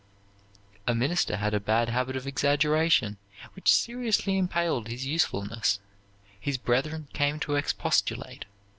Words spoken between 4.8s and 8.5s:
his usefulness. His brethren came to expostulate.